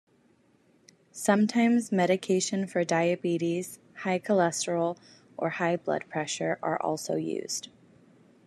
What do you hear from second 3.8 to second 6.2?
high cholesterol, or high blood